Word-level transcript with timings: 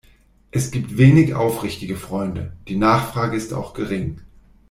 Es 0.49 0.71
gibt 0.71 0.97
wenig 0.97 1.35
aufrichtige 1.35 1.95
Freunde- 1.95 2.53
die 2.67 2.75
Nachfrage 2.75 3.37
ist 3.37 3.53
auch 3.53 3.75
gering. 3.75 4.19